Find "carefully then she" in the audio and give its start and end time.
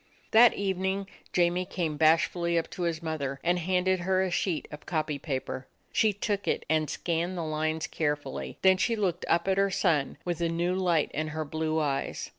7.85-8.95